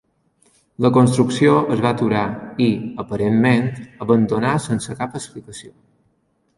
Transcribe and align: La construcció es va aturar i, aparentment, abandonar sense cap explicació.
La 0.85 0.89
construcció 0.95 1.59
es 1.75 1.83
va 1.83 1.91
aturar 1.97 2.23
i, 2.69 2.71
aparentment, 3.05 3.71
abandonar 4.09 4.59
sense 4.69 5.01
cap 5.05 5.23
explicació. 5.25 5.77